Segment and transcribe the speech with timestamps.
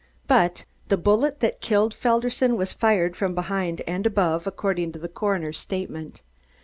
[0.25, 5.07] But the bullet that killed Felderson was fired from behind and above, according to the
[5.07, 6.23] coroner's statement.